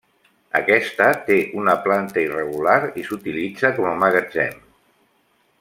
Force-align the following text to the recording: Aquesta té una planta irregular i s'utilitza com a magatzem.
Aquesta 0.59 1.09
té 1.27 1.37
una 1.63 1.75
planta 1.83 2.23
irregular 2.25 2.79
i 3.03 3.07
s'utilitza 3.11 3.75
com 3.77 3.89
a 3.93 3.97
magatzem. 4.07 4.61